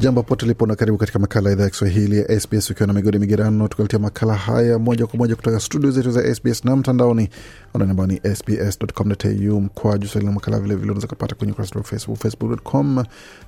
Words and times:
Jambo 0.00 0.22
pote 0.22 0.46
lipo 0.46 0.66
na 0.66 0.76
karibu 0.76 0.98
katika 0.98 1.18
makala 1.18 1.48
ya 1.50 1.54
idhaa 1.54 1.64
ya 1.64 1.70
Kiswahili 1.70 2.18
ya 2.18 2.40
SBS 2.40 2.70
ukiwa 2.70 2.86
na 2.86 2.92
migodi 2.92 3.18
migerano, 3.18 3.68
tukaletia 3.68 3.98
makala 3.98 4.34
haya 4.34 4.78
moja 4.78 5.06
kwa 5.06 5.18
moja 5.18 5.36
kutoka 5.36 5.60
studio 5.60 5.90
zetu 5.90 6.10
za 6.10 6.34
SBS 6.34 6.64
na 6.64 6.76
mtandaoni. 6.76 7.28
Anwani 7.74 7.90
ambao 7.90 8.06
ni 8.06 8.20
sbs.com.au 8.36 9.60
mkwaju 9.60 10.08
swahili, 10.08 10.26
na 10.26 10.32
makala 10.32 10.60
vilevile 10.60 10.84
unaweza 10.90 11.06
kupata 11.06 11.34
kwenye 11.34 11.52
ukurasa 11.52 11.78
wa 11.78 11.84
Facebook, 11.84 12.18
facebook.com 12.18 13.04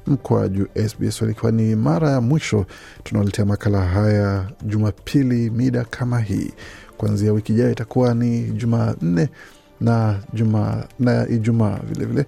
mkwaju 0.07 0.67
SBS 0.89 1.23
ikiwa 1.23 1.53
ni 1.53 1.77
mara 1.77 2.11
ya 2.11 2.21
mwisho 2.21 2.67
tunaletea 3.05 3.45
makala 3.45 3.81
haya 3.81 4.51
Jumapili 4.63 5.51
mida 5.51 5.85
kama 5.85 6.21
hii. 6.21 6.51
Kuanzia 6.97 7.33
wiki 7.33 7.53
ijayo 7.53 7.73
itakuwa 7.73 8.15
ni 8.15 8.43
Jumanne 8.43 9.29
na 9.81 10.21
juma 10.33 10.85
na 10.99 11.29
Ijumaa 11.29 11.79
vilevile 11.93 12.27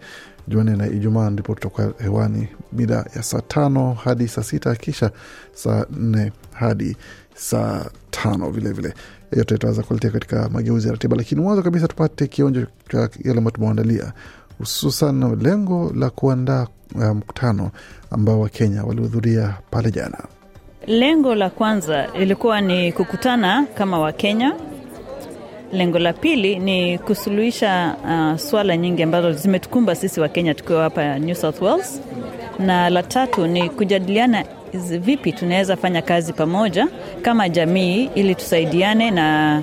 Jumanne 0.53 0.77
na 0.77 0.87
Ijumaa 0.87 1.31
ndipo 1.31 1.55
tutakuwa 1.55 1.93
hewani 1.99 2.49
mida 2.73 2.95
ya 3.17 3.23
saa 3.23 3.41
tano 3.41 3.93
hadi 3.95 4.29
saa 4.29 4.43
sita 4.43 4.75
kisha 4.75 5.11
saa 5.55 5.87
nne 5.97 6.33
hadi 6.53 6.97
saa 7.35 7.85
tano 8.11 8.51
vilevile. 8.51 8.95
Yote 9.37 9.55
tutaweza 9.55 9.83
kuletea 9.83 10.11
katika 10.11 10.49
mageuzi 10.49 10.87
ya 10.87 10.93
ratiba, 10.93 11.17
lakini 11.17 11.41
mwanzo 11.41 11.63
kabisa 11.63 11.89
tupate 11.89 12.27
kionjo 12.27 12.67
cha 12.91 12.99
yale 13.25 13.39
ambayo 13.39 13.51
tumeandalia, 13.51 14.13
hususan 14.59 15.43
lengo 15.43 15.93
la 15.97 16.11
kuandaa 16.11 16.67
mkutano 17.15 17.63
um, 17.63 17.71
ambao 18.11 18.41
Wakenya 18.41 18.85
walihudhuria 18.85 19.55
pale 19.71 19.91
jana. 19.91 20.19
Lengo 20.87 21.35
la 21.35 21.51
kwanza 21.51 22.09
ilikuwa 22.15 22.61
ni 22.61 22.93
kukutana 22.93 23.67
kama 23.75 23.99
Wakenya 23.99 24.55
Lengo 25.73 25.99
la 25.99 26.13
pili 26.13 26.59
ni 26.59 26.99
kusuluhisha 26.99 27.97
uh, 28.05 28.39
swala 28.41 28.77
nyingi 28.77 29.03
ambazo 29.03 29.33
zimetukumba 29.33 29.95
sisi 29.95 30.21
wa 30.21 30.29
Kenya 30.29 30.55
tukiwa 30.55 30.83
hapa 30.83 31.19
New 31.19 31.35
South 31.35 31.61
Wales, 31.63 32.01
na 32.59 32.91
la 32.91 33.03
tatu 33.03 33.47
ni 33.47 33.69
kujadiliana 33.71 34.45
vipi 35.01 35.33
tunaweza 35.33 35.77
fanya 35.77 36.03
kazi 36.03 36.33
pamoja 36.33 36.89
kama 37.23 37.49
jamii 37.49 38.11
ili 38.15 38.35
tusaidiane 38.35 39.11
na 39.11 39.63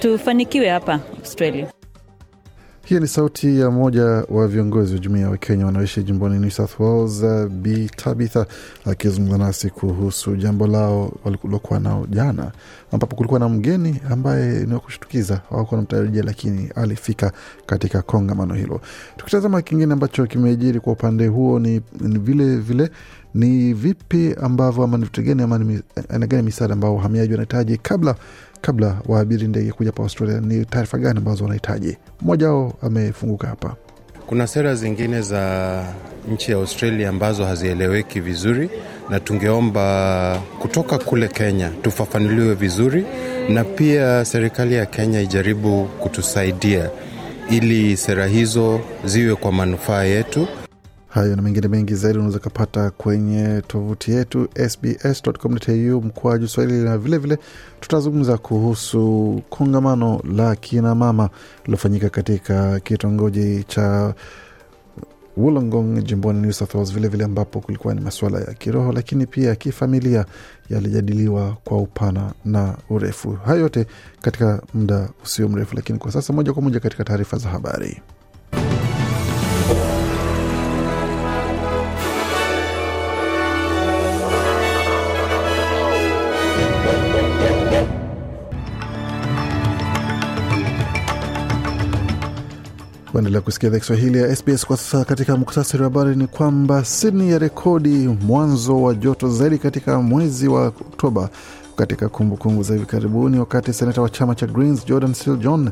tufanikiwe 0.00 0.68
hapa 0.68 1.00
Australia. 1.18 1.66
Hiyo 2.84 3.00
ni 3.00 3.08
sauti 3.08 3.60
ya 3.60 3.70
mmoja 3.70 4.04
wa 4.04 4.48
viongozi 4.48 4.92
wa 4.94 4.98
jumuiya 4.98 5.30
wa 5.30 5.36
Kenya 5.36 5.66
wanaoishi 5.66 6.02
jimboni 6.02 6.38
New 6.38 6.50
South 6.50 6.80
Wales, 6.80 7.48
Bi 7.50 7.90
Tabitha 7.96 8.46
akizungumza 8.84 9.38
nasi 9.38 9.70
kuhusu 9.70 10.36
jambo 10.36 10.66
lao 10.66 11.12
walilokuwa 11.24 11.80
nao 11.80 12.06
jana, 12.10 12.52
ambapo 12.92 13.16
kulikuwa 13.16 13.40
na 13.40 13.48
mgeni 13.48 14.00
ambaye 14.10 14.66
ni 14.66 14.74
wa 14.74 14.80
kushtukiza, 14.80 15.40
hawakuwa 15.50 15.80
namtarajia, 15.80 16.22
lakini 16.22 16.68
alifika 16.74 17.32
katika 17.66 18.02
kongamano 18.02 18.54
hilo. 18.54 18.80
Tukitazama 19.16 19.62
kingine 19.62 19.92
ambacho 19.92 20.26
kimejiri 20.26 20.80
kwa 20.80 20.92
upande 20.92 21.26
huo 21.26 21.58
ni, 21.58 21.80
ni 22.00 22.18
vile 22.18 22.56
vile 22.56 22.90
ni 23.34 23.74
vipi 23.74 24.34
ambavyo 24.42 24.84
ama 24.84 24.96
ni 24.98 25.04
vitu 25.04 25.22
gani 25.22 25.42
ama 25.42 25.60
aina 26.08 26.26
gani 26.26 26.42
misaada 26.42 26.74
ambao 26.74 26.96
wahamiaji 26.96 27.32
wanahitaji 27.32 27.76
kabla 27.78 28.14
kabla 28.64 28.96
waabiri 29.06 29.48
ndege 29.48 29.72
kuja 29.72 29.92
pa 29.92 30.02
Australia, 30.02 30.40
ni 30.40 30.64
taarifa 30.64 30.98
gani 30.98 31.18
ambazo 31.18 31.44
wanahitaji? 31.44 31.96
Mmoja 32.22 32.48
wao 32.48 32.72
amefunguka 32.82 33.48
hapa. 33.48 33.76
Kuna 34.26 34.46
sera 34.46 34.74
zingine 34.74 35.22
za 35.22 35.84
nchi 36.32 36.50
ya 36.52 36.56
Australia 36.58 37.08
ambazo 37.08 37.44
hazieleweki 37.44 38.20
vizuri, 38.20 38.70
na 39.10 39.20
tungeomba 39.20 40.40
kutoka 40.58 40.98
kule 40.98 41.28
Kenya 41.28 41.68
tufafanuliwe 41.82 42.54
vizuri, 42.54 43.04
na 43.48 43.64
pia 43.64 44.24
serikali 44.24 44.74
ya 44.74 44.86
Kenya 44.86 45.20
ijaribu 45.20 45.84
kutusaidia 46.00 46.90
ili 47.50 47.96
sera 47.96 48.26
hizo 48.26 48.80
ziwe 49.04 49.34
kwa 49.34 49.52
manufaa 49.52 50.02
yetu. 50.04 50.48
Hayo 51.14 51.36
na 51.36 51.42
mengine 51.42 51.68
mengi 51.68 51.94
zaidi 51.94 52.18
unaweza 52.18 52.38
kupata 52.38 52.90
kwenye 52.90 53.62
tovuti 53.66 54.10
yetu 54.12 54.48
sbs.com.au 54.68 56.02
mkwaju 56.02 56.48
Swahili, 56.48 56.78
na 56.78 56.98
vilevile 56.98 57.38
tutazungumza 57.80 58.38
kuhusu 58.38 59.42
kongamano 59.50 60.20
la 60.36 60.56
kina 60.56 60.94
mama 60.94 61.30
lilofanyika 61.64 62.08
katika 62.10 62.80
kitongoji 62.80 63.64
cha 63.64 64.14
Wollongong 65.36 66.02
jimboni 66.04 66.40
New 66.40 66.52
South 66.52 66.74
Wales, 66.74 66.92
vilevile 66.94 67.24
ambapo 67.24 67.60
kulikuwa 67.60 67.94
ni 67.94 68.00
masuala 68.00 68.38
ya 68.40 68.54
kiroho 68.54 68.92
lakini 68.92 69.26
pia 69.26 69.54
kifamilia 69.54 70.24
yalijadiliwa 70.70 71.56
kwa 71.64 71.78
upana 71.78 72.32
na 72.44 72.76
urefu. 72.90 73.32
Hayo 73.44 73.60
yote 73.60 73.86
katika 74.22 74.62
muda 74.74 75.08
usio 75.24 75.48
mrefu, 75.48 75.76
lakini 75.76 75.98
kwa 75.98 76.12
sasa 76.12 76.32
moja 76.32 76.52
kwa 76.52 76.62
moja 76.62 76.80
katika 76.80 77.04
taarifa 77.04 77.38
za 77.38 77.48
habari. 77.48 78.02
Kuendelea 93.14 93.40
kusikia 93.40 93.68
idhaa 93.68 93.78
Kiswahili 93.78 94.18
ya 94.18 94.36
SBS 94.36 94.66
kwa 94.66 94.76
sasa. 94.76 95.04
Katika 95.04 95.36
muktasari 95.36 95.82
wa 95.82 95.90
habari 95.90 96.16
ni 96.16 96.26
kwamba 96.26 96.84
Sydney 96.84 97.30
ya 97.30 97.38
rekodi 97.38 97.88
mwanzo 98.08 98.82
wa 98.82 98.94
joto 98.94 99.28
zaidi 99.28 99.58
katika 99.58 100.02
mwezi 100.02 100.48
wa 100.48 100.66
Oktoba 100.66 101.28
katika 101.76 102.08
kumbukumbu 102.08 102.62
za 102.62 102.74
hivi 102.74 102.86
karibuni, 102.86 103.38
wakati 103.38 103.72
seneta 103.72 104.02
wa 104.02 104.08
chama 104.10 104.34
cha 104.34 104.46
Greens 104.46 104.86
Jordan 104.86 105.14
Steele 105.14 105.38
John 105.38 105.70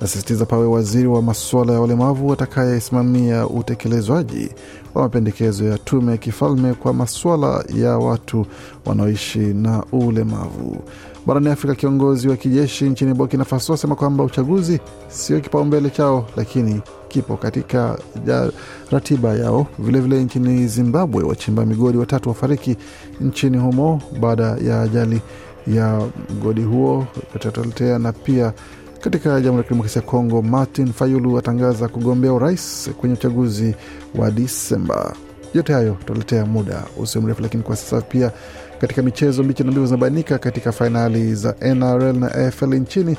asisitiza 0.00 0.46
pawe 0.46 0.66
waziri 0.66 1.08
wa 1.08 1.22
masuala 1.22 1.72
ya 1.72 1.80
walemavu 1.80 2.32
atakayesimamia 2.32 3.46
utekelezwaji 3.46 4.48
wa 4.94 5.02
mapendekezo 5.02 5.64
ya 5.64 5.78
tume 5.78 6.12
ya 6.12 6.18
kifalme 6.18 6.74
kwa 6.74 6.92
masuala 6.92 7.64
ya 7.76 7.98
watu 7.98 8.46
wanaoishi 8.86 9.38
na 9.38 9.84
ulemavu. 9.92 10.76
Barani 11.26 11.48
Afrika, 11.48 11.74
kiongozi 11.74 12.28
wa 12.28 12.36
kijeshi 12.36 12.84
nchini 12.84 13.14
Burkina 13.14 13.44
Faso 13.44 13.74
asema 13.74 13.94
kwamba 13.94 14.24
uchaguzi 14.24 14.80
sio 15.08 15.40
kipaumbele 15.40 15.90
chao, 15.90 16.26
lakini 16.36 16.80
kipo 17.08 17.36
katika 17.36 17.98
ja 18.26 18.50
ratiba 18.90 19.34
yao. 19.34 19.66
Vilevile 19.78 20.00
vile 20.00 20.24
nchini 20.24 20.66
Zimbabwe, 20.68 21.24
wachimba 21.24 21.66
migodi 21.66 21.98
watatu 21.98 22.28
wafariki 22.28 22.76
nchini 23.20 23.58
humo 23.58 24.02
baada 24.20 24.42
ya 24.44 24.82
ajali 24.82 25.20
ya 25.66 26.06
mgodi 26.36 26.62
huo 26.62 27.06
utatoletea. 27.34 27.98
Na 27.98 28.12
pia 28.12 28.52
katika 29.00 29.40
Jamhuri 29.40 29.56
ya 29.56 29.62
Kidemokrasia 29.62 30.02
ya 30.02 30.08
Kongo, 30.08 30.42
Martin 30.42 30.92
Fayulu 30.92 31.38
atangaza 31.38 31.88
kugombea 31.88 32.32
urais 32.32 32.90
kwenye 33.00 33.14
uchaguzi 33.14 33.74
wa 34.14 34.30
Disemba. 34.30 35.14
Yote 35.54 35.72
hayo 35.72 35.92
tutaletea 36.00 36.46
muda 36.46 36.84
usio 36.96 37.20
mrefu, 37.20 37.42
lakini 37.42 37.62
kwa 37.62 37.76
sasa 37.76 38.00
pia 38.00 38.32
katika 38.80 39.02
michezo, 39.02 39.42
mbichi 39.42 39.64
na 39.64 39.70
mbivu 39.70 39.86
zinabainika 39.86 40.38
katika 40.38 40.72
fainali 40.72 41.34
za 41.34 41.54
NRL 41.74 42.16
na 42.18 42.34
AFL 42.34 42.74
nchini 42.74 43.16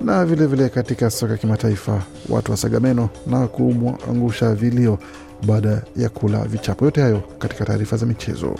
na 0.00 0.24
vilevile 0.24 0.46
vile 0.56 0.68
katika 0.68 1.10
soka 1.10 1.32
ya 1.32 1.38
kimataifa, 1.38 2.02
watu 2.28 2.50
wa 2.50 2.56
Sagameno 2.56 3.08
na 3.26 3.46
kumwangusha 3.46 4.54
vilio 4.54 4.98
baada 5.46 5.82
ya 5.96 6.08
kula 6.08 6.44
vichapo. 6.44 6.84
Yote 6.84 7.00
hayo 7.02 7.22
katika 7.38 7.64
taarifa 7.64 7.96
za 7.96 8.06
michezo. 8.06 8.54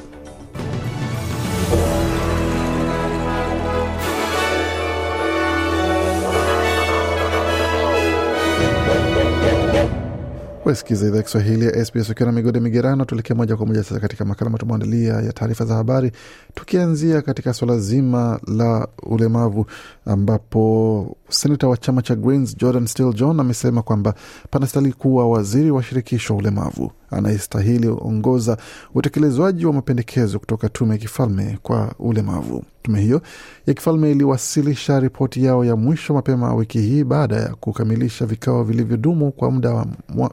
Wasikiza 10.65 11.07
idhaa 11.09 11.23
Kiswahili 11.23 11.65
ya 11.67 11.85
SBS 11.85 12.11
ukiwa 12.11 12.27
na 12.27 12.33
migode 12.33 12.61
migerano. 12.61 13.05
Tuelekee 13.05 13.35
moja 13.35 13.57
kwa 13.57 13.67
moja 13.67 13.83
sasa 13.85 14.01
katika 14.01 14.25
makala 14.25 14.51
matumeandalia 14.51 15.13
ya 15.15 15.33
taarifa 15.33 15.65
za 15.65 15.75
habari, 15.75 16.13
tukianzia 16.55 17.23
katika 17.23 17.55
swala 17.55 17.79
zima 17.79 18.41
la 18.47 18.89
ulemavu, 19.03 19.67
ambapo 20.07 21.17
senata 21.29 21.69
wa 21.69 21.77
chama 21.77 22.03
cha 22.03 22.15
Greens 22.15 22.57
Jordan 22.57 22.87
Steele 22.87 23.13
John 23.13 23.41
amesema 23.41 23.83
kwamba 23.83 24.15
panastahili 24.51 24.93
kuwa 24.93 25.29
waziri 25.31 25.71
wa 25.71 25.83
shirikisho 25.83 26.35
wa 26.35 26.39
ulemavu. 26.39 26.93
Anayestahili 27.13 27.89
ongoza 27.89 28.57
utekelezwaji 28.95 29.67
wa 29.67 29.73
mapendekezo 29.73 30.39
kutoka 30.39 30.69
tume 30.69 30.93
ya 30.95 30.99
kifalme 30.99 31.59
kwa 31.63 31.95
ulemavu. 31.99 32.65
Tume 32.83 33.01
hiyo 33.01 33.23
ya 33.67 33.75
kifalme 33.75 34.11
iliwasilisha 34.11 35.01
ripoti 35.01 35.45
yao 35.45 35.65
ya 35.65 35.77
mwisho 35.77 36.15
mapema 36.15 36.55
wiki 36.55 36.79
hii 36.81 37.05
baada 37.05 37.37
ya 37.37 37.55
kukamilisha 37.55 38.27
vikao 38.27 38.65
vilivyodumu 38.65 39.33
kwa 39.33 39.51
muda 39.51 39.71
wa, 39.71 39.87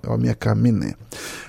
wa 0.07 0.17
miaka 0.17 0.55
minne. 0.55 0.95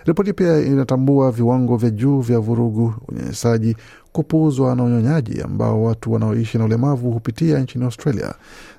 Ripoti 0.05 0.33
pia 0.33 0.59
inatambua 0.59 1.31
viwango 1.33 1.77
vya 1.77 1.91
juu 1.91 2.21
vya 2.21 2.39
vurugu, 2.39 2.95
unyanyasaji, 3.09 3.77
kupuuzwa 4.13 4.77
na 4.77 4.83
unyonyaji 4.85 5.43
ambao 5.43 5.83
watu 5.85 6.13
wanaoishi 6.13 6.59
na 6.59 6.65
ulemavu 6.65 7.11
hupitia 7.11 7.59
nchini 7.59 7.85
Australia, 7.85 8.35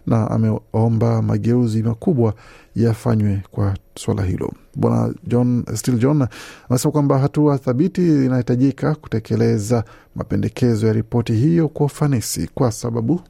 na 0.08 0.32
ameomba 0.32 1.22
mageuzi 1.22 1.84
makubwa 1.84 2.34
yafanywe 2.76 3.42
kwa 3.52 3.78
swala 4.00 4.24
hilo. 4.24 4.54
Bwana 4.76 5.14
John 5.28 5.64
Still 5.76 5.98
John 6.00 6.28
anasema 6.70 6.92
kwamba 6.92 7.20
hatua 7.20 7.58
thabiti 7.58 8.02
inahitajika 8.26 8.96
kutekeleza 8.96 9.84
mapendekezo 10.16 10.88
ya 10.88 10.94
ripoti 10.94 11.34
hiyo 11.34 11.68
kwa 11.68 11.86
ufanisi, 11.86 12.50
kwa 12.54 12.72
sababu 12.72 13.22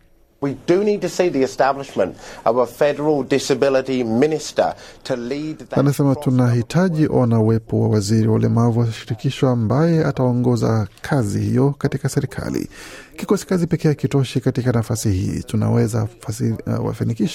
We 0.44 0.56
do 0.68 0.84
need 0.84 1.02
to 1.02 1.10
see 1.10 1.30
the 1.30 1.44
establishment 1.44 2.16
of 2.46 2.58
a 2.58 2.66
federal 2.66 3.22
disability 3.24 4.04
minister 4.04 4.74
to 5.04 5.16
lead 5.16 5.58
that 5.58 5.78
anasema 5.80 6.16
tunahitaji 6.16 7.08
ona 7.12 7.40
uwepo 7.40 7.82
wa 7.82 7.90
waziri 7.90 8.28
wa 8.28 8.36
ulemavu 8.36 8.80
wa 8.80 8.92
shirikisho 8.92 9.50
ambaye 9.50 10.06
ataongoza 10.06 10.88
kazi 11.02 11.40
hiyo 11.40 11.76
katika 11.78 12.10
serikali. 12.10 12.70
Kikosi 13.18 13.48
kazi 13.48 13.68
pekee 13.68 13.88
hakitoshi 13.90 14.40
katika 14.40 14.72
nafasi 14.72 15.12
hii. 15.12 15.44
Tunaweza 15.44 16.08
fasi, 16.20 16.56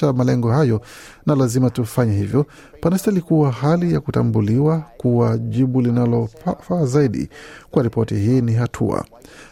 uh, 0.02 0.10
malengo 0.16 0.50
hayo 0.50 0.80
na 1.26 1.34
lazima 1.34 1.70
tufanye 1.70 2.16
hivyo. 2.16 2.46
Panastahili 2.80 3.22
kuwa 3.22 3.50
hali 3.52 3.92
ya 3.94 4.00
kutambuliwa 4.00 4.78
kuwa 4.96 5.38
jibu 5.38 5.80
linalofaa 5.80 6.84
zaidi 6.86 7.28
kwa 7.70 7.82
ripoti 7.82 8.14
hii 8.14 8.40
ni 8.40 8.54
hatua 8.54 9.04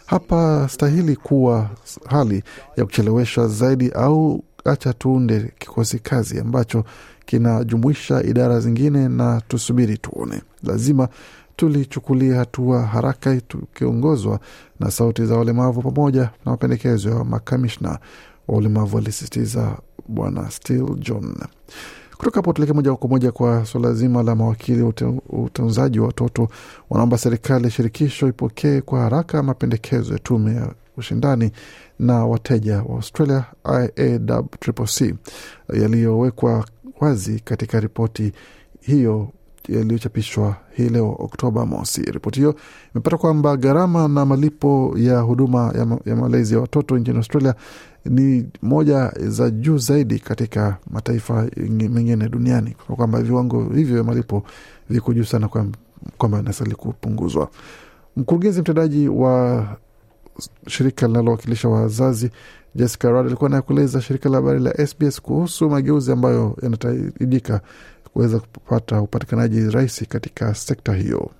hapa 0.05 0.67
stahili 0.71 1.15
kuwa 1.15 1.69
hali 2.05 2.43
ya 2.77 2.85
kucheleweshwa 2.85 3.47
zaidi 3.47 3.89
au 3.89 4.43
acha 4.65 4.93
tuunde 4.93 5.51
kikosi 5.59 5.99
kazi 5.99 6.39
ambacho 6.39 6.83
kinajumuisha 7.25 8.23
idara 8.23 8.59
zingine 8.59 9.07
na 9.09 9.41
tusubiri 9.47 9.97
tuone. 9.97 10.41
Lazima 10.63 11.07
tulichukulia 11.55 12.35
hatua 12.37 12.81
haraka 12.81 13.41
tukiongozwa 13.41 14.39
na 14.79 14.91
sauti 14.91 15.25
za 15.25 15.37
walemavu 15.37 15.81
pamoja 15.91 16.21
na 16.21 16.51
mapendekezo 16.51 17.09
ya 17.09 17.23
makamishna 17.23 17.89
wa 18.47 18.57
ulemavu, 18.57 18.97
alisisitiza 18.97 19.77
Bwana 20.07 20.51
Still 20.51 20.95
John. 20.99 21.35
Kutoka 22.17 22.35
hapo 22.35 22.53
tuelekee 22.53 22.73
moja 22.75 22.95
kwa 22.95 23.09
moja 23.09 23.31
kwa 23.31 23.65
suala 23.65 23.93
zima 23.93 24.23
la 24.23 24.35
mawakili 24.35 24.81
wa 24.81 24.93
utunzaji 25.29 25.99
wa 25.99 26.07
watoto. 26.07 26.49
Wanaomba 26.89 27.17
serikali 27.17 27.63
ya 27.65 27.71
shirikisho 27.71 28.27
ipokee 28.27 28.81
kwa 28.81 28.99
haraka 29.01 29.43
mapendekezo 29.43 30.13
ya 30.13 30.19
tume 30.19 30.55
ya 30.55 30.73
ushindani 30.97 31.51
na 31.99 32.25
wateja 32.25 32.77
wa 32.83 32.95
Australia 32.95 33.45
IACCC 33.65 35.15
yaliyowekwa 35.73 36.65
wazi 36.99 37.39
katika 37.39 37.79
ripoti 37.79 38.31
hiyo 38.81 39.29
yaliyochapishwa 39.69 40.55
hii 40.71 40.89
leo 40.89 41.15
Oktoba 41.19 41.65
mosi. 41.65 42.01
Ripoti 42.01 42.39
hiyo 42.39 42.55
imepata 42.95 43.17
kwamba 43.17 43.57
gharama 43.57 44.07
na 44.07 44.25
malipo 44.25 44.93
ya 44.97 45.19
huduma 45.19 45.73
ya, 45.77 45.85
ma 45.85 45.99
ya 46.05 46.15
malezi 46.15 46.53
ya 46.53 46.59
watoto 46.59 46.97
nchini 46.97 47.17
Australia 47.17 47.55
ni 48.05 48.45
moja 48.61 49.11
za 49.17 49.49
juu 49.49 49.77
zaidi 49.77 50.19
katika 50.19 50.77
mataifa 50.91 51.47
mengine 51.67 52.29
duniani, 52.29 52.75
kwa 52.87 52.95
kwamba 52.95 53.21
viwango 53.21 53.63
hivyo 53.63 53.95
vya 53.95 54.03
malipo 54.03 54.43
viko 54.89 55.13
juu 55.13 55.23
sana, 55.23 55.49
kwamba 56.17 56.39
inastahili 56.39 56.75
kupunguzwa. 56.75 57.49
Mkurugenzi 58.17 58.61
mtendaji 58.61 59.07
wa 59.07 59.65
shirika 60.67 61.07
linalowakilisha 61.07 61.69
wazazi 61.69 62.29
Jessica 62.75 63.03
Rudd 63.09 63.25
alikuwa 63.27 63.49
anakueleza 63.49 64.01
shirika 64.01 64.29
la 64.29 64.35
habari 64.37 64.59
la 64.59 64.87
SBS 64.87 65.21
kuhusu 65.21 65.69
mageuzi 65.69 66.11
ambayo 66.11 66.57
yanahitajika 66.61 67.61
kuweza 68.15 68.39
kupata 68.39 69.01
upatikanaji 69.01 69.69
rahisi 69.69 70.05
katika 70.05 70.53
sekta 70.55 70.93
hiyo. 70.93 71.31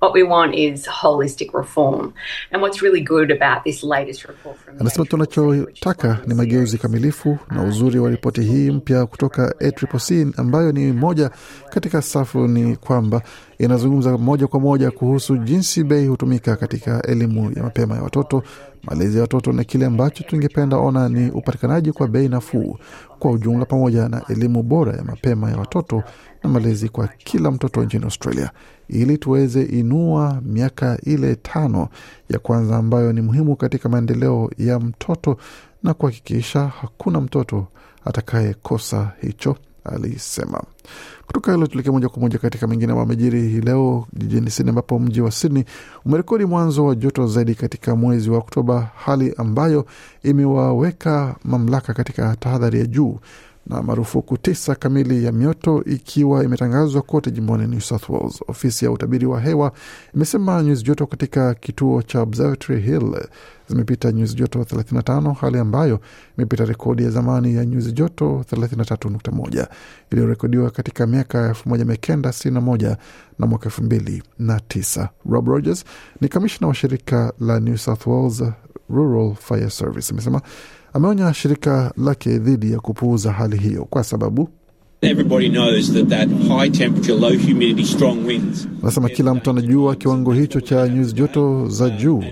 What 0.00 0.14
we 0.14 0.22
want 0.22 0.54
is 0.54 0.88
holistic 1.02 1.54
reform. 1.54 2.12
And 2.50 2.62
what's 2.62 2.82
really 2.82 3.00
good 3.04 3.30
about 3.32 3.64
this 3.64 3.84
latest 3.84 4.22
report 4.26 4.56
from 4.56 4.76
Anasema 4.80 5.06
tunachotaka 5.06 6.18
ni 6.26 6.34
mageuzi 6.34 6.78
kamilifu, 6.78 7.38
na 7.50 7.62
uzuri 7.64 7.98
wa 7.98 8.10
ripoti 8.10 8.42
hii 8.42 8.70
mpya 8.70 9.06
kutoka 9.06 9.54
ACCC 9.60 10.38
ambayo 10.38 10.72
ni 10.72 10.92
moja 10.92 11.30
katika 11.70 12.02
safu 12.02 12.48
ni 12.48 12.76
kwamba 12.76 13.22
inazungumza 13.58 14.18
moja 14.18 14.46
kwa 14.46 14.60
moja 14.60 14.90
kuhusu 14.90 15.36
jinsi 15.36 15.84
bei 15.84 16.06
hutumika 16.06 16.56
katika 16.56 17.02
elimu 17.02 17.52
ya 17.56 17.62
mapema 17.62 17.96
ya 17.96 18.02
watoto, 18.02 18.42
malezi 18.82 19.16
ya 19.16 19.22
watoto, 19.22 19.52
na 19.52 19.64
kile 19.64 19.86
ambacho 19.86 20.24
tungependa 20.24 20.76
ona 20.76 21.08
ni 21.08 21.30
upatikanaji 21.30 21.92
kwa 21.92 22.08
bei 22.08 22.28
nafuu 22.28 22.78
kwa 23.18 23.30
ujumla, 23.30 23.64
pamoja 23.64 24.08
na 24.08 24.22
elimu 24.28 24.62
bora 24.62 24.92
ya 24.96 25.04
mapema 25.04 25.50
ya 25.50 25.56
watoto 25.56 26.02
na 26.42 26.50
malezi 26.50 26.88
kwa 26.88 27.08
kila 27.08 27.50
mtoto 27.50 27.84
nchini 27.84 28.04
Australia, 28.04 28.50
ili 28.88 29.18
tuweze 29.18 29.62
inua 29.62 30.40
miaka 30.44 30.98
ile 31.02 31.34
tano 31.34 31.88
ya 32.30 32.38
kwanza 32.38 32.76
ambayo 32.76 33.12
ni 33.12 33.20
muhimu 33.20 33.56
katika 33.56 33.88
maendeleo 33.88 34.50
ya 34.58 34.78
mtoto 34.80 35.36
na 35.82 35.94
kuhakikisha 35.94 36.60
hakuna 36.80 37.20
mtoto 37.20 37.66
atakayekosa 38.04 39.12
hicho, 39.20 39.56
alisema. 39.84 40.62
Kutoka 41.26 41.52
hilo 41.52 41.66
tuelekee 41.66 41.90
moja 41.90 42.08
kwa 42.08 42.20
moja 42.22 42.38
katika 42.38 42.66
mengine 42.66 42.92
wamejiri 42.92 43.48
hii 43.48 43.60
leo 43.60 44.06
jijini 44.12 44.50
Sydney, 44.50 44.68
ambapo 44.70 44.98
mji 44.98 45.20
wa 45.20 45.30
Sydney 45.30 45.64
umerekodi 46.04 46.44
mwanzo 46.44 46.84
wa 46.84 46.94
joto 46.94 47.26
zaidi 47.26 47.54
katika 47.54 47.96
mwezi 47.96 48.30
wa 48.30 48.38
Oktoba, 48.38 48.90
hali 48.96 49.34
ambayo 49.36 49.86
imewaweka 50.22 51.34
mamlaka 51.44 51.94
katika 51.94 52.36
tahadhari 52.36 52.78
ya 52.78 52.86
juu 52.86 53.18
na 53.66 53.82
marufuku 53.82 54.36
tisa 54.38 54.74
kamili 54.74 55.24
ya 55.24 55.32
mioto 55.32 55.84
ikiwa 55.84 56.44
imetangazwa 56.44 57.02
kote 57.02 57.30
jimboni 57.30 57.66
New 57.66 57.80
South 57.80 58.08
Wales. 58.08 58.40
Ofisi 58.48 58.84
ya 58.84 58.90
utabiri 58.90 59.26
wa 59.26 59.40
hewa 59.40 59.72
imesema 60.14 60.62
nyuzi 60.62 60.82
joto 60.84 61.06
katika 61.06 61.54
kituo 61.54 62.02
cha 62.02 62.20
Observatory 62.20 62.80
Hill 62.80 63.16
zimepita 63.68 64.12
nyuzi 64.12 64.34
joto 64.34 64.58
35, 64.58 65.34
hali 65.34 65.58
ambayo 65.58 66.00
imepita 66.38 66.64
rekodi 66.64 67.02
ya 67.04 67.10
zamani 67.10 67.54
ya 67.54 67.64
nyuzi 67.64 67.92
joto 67.92 68.44
33.1 68.52 69.66
iliyorekodiwa 70.10 70.70
katika 70.70 71.06
miaka 71.06 71.50
1961 71.52 72.96
na 73.38 73.46
mwaka 73.46 73.68
2009. 73.70 75.08
Rob 75.30 75.48
Rogers 75.48 75.84
ni 76.20 76.28
kamishna 76.28 76.66
wa 76.68 76.74
shirika 76.74 77.32
la 77.40 77.60
New 77.60 77.76
South 77.76 78.06
Wales 78.06 78.42
Rural 78.90 79.34
Fire 79.34 79.70
Service 79.70 80.12
amesema 80.12 80.40
ameonya 80.92 81.34
shirika 81.34 81.92
lake 81.96 82.38
dhidi 82.38 82.72
ya 82.72 82.80
kupuuza 82.80 83.32
hali 83.32 83.58
hiyo 83.58 83.84
kwa 83.84 84.04
sababu 84.04 84.48
Everybody 85.04 85.50
knows 85.50 85.92
that 85.92 86.08
that 86.08 86.28
high 86.48 86.70
temperature, 86.70 87.18
low 87.20 87.30
humidity, 87.46 87.84
strong 87.84 88.26
winds. 88.26 88.68
anasema 88.82 89.08
kila 89.08 89.34
mtu 89.34 89.50
anajua 89.50 89.96
kiwango 89.96 90.32
hicho 90.32 90.60
cha 90.60 90.88
nyuzi 90.88 91.12
joto 91.12 91.68
za 91.68 91.90
juu, 91.90 92.24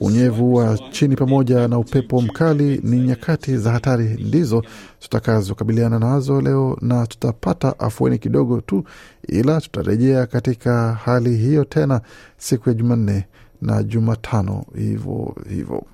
unyevu 0.00 0.54
wa 0.54 0.78
chini 0.90 1.16
pamoja 1.16 1.68
na 1.68 1.78
upepo 1.78 2.20
mkali 2.20 2.80
ni 2.84 2.96
nyakati 3.00 3.56
za 3.56 3.70
hatari 3.72 4.04
ndizo 4.24 4.64
tutakazokabiliana 5.00 5.98
nazo 5.98 6.40
leo, 6.40 6.78
na 6.80 7.06
tutapata 7.06 7.78
afueni 7.78 8.18
kidogo 8.18 8.60
tu, 8.60 8.84
ila 9.28 9.60
tutarejea 9.60 10.26
katika 10.26 10.92
hali 11.04 11.36
hiyo 11.36 11.64
tena 11.64 12.00
siku 12.38 12.68
ya 12.68 12.74
Jumanne 12.74 13.24
na 13.62 13.82
Jumatano 13.82 14.64
hivyo 14.76 15.36
hivyo. 15.48 15.84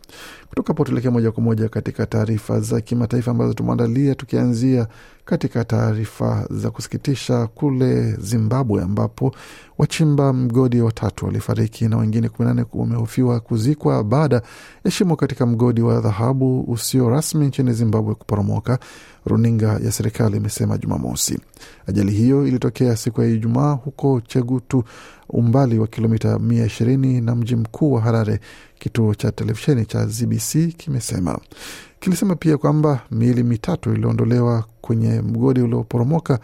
Kutoka 0.49 0.69
hapo 0.69 0.85
tuelekee 0.85 1.11
moja 1.11 1.33
kwa 1.33 1.43
moja 1.43 1.69
katika 1.69 2.07
taarifa 2.07 2.61
za 2.61 2.81
kimataifa 2.81 3.31
ambazo 3.31 3.55
tumeandalia, 3.55 4.15
tukianzia 4.15 4.89
katika 5.31 5.65
taarifa 5.65 6.47
za 6.51 6.71
kusikitisha 6.71 7.47
kule 7.47 8.13
Zimbabwe 8.13 8.83
ambapo 8.83 9.35
wachimba 9.79 10.33
mgodi 10.33 10.81
watatu 10.81 11.27
walifariki 11.27 11.89
na 11.89 11.97
wengine 11.97 12.29
kumi 12.29 12.49
na 12.49 12.55
nane 12.55 12.67
wamehofiwa 12.75 13.41
kuzikwa 13.41 14.05
baada 14.05 14.43
ya 14.85 14.91
shimo 14.91 15.17
katika 15.17 15.47
mgodi 15.47 15.81
wa 15.83 16.01
dhahabu 16.01 16.61
usio 16.69 17.09
rasmi 17.11 17.47
nchini 17.47 17.73
Zimbabwe 17.73 18.15
kuporomoka, 18.15 18.79
runinga 19.27 19.81
ya 19.85 19.93
serikali 19.93 20.37
imesema 20.37 20.79
Jumamosi. 20.79 21.41
Ajali 21.87 22.13
hiyo 22.13 22.47
ilitokea 22.47 22.97
siku 22.97 23.23
ya 23.23 23.29
Ijumaa 23.29 23.73
huko 23.73 24.21
Chegutu, 24.21 24.85
umbali 25.29 25.79
wa 25.79 25.87
kilomita 25.87 26.39
mia 26.39 26.67
ishirini 26.67 27.21
na 27.21 27.35
mji 27.35 27.57
mkuu 27.57 27.93
wa 27.93 28.01
Harare. 28.01 28.41
Kituo 28.79 29.15
cha 29.15 29.33
televisheni 29.33 29.85
cha 29.87 30.07
ZBC 30.07 30.77
kimesema 30.77 31.39
kilisema 32.01 32.35
pia 32.37 32.59
kwamba 32.59 33.01
miili 33.11 33.43
mitatu 33.43 33.93
iliondolewa 33.93 34.65
kwenye 34.81 35.21
mgodi 35.23 35.61
ulioporomoka 35.61 36.39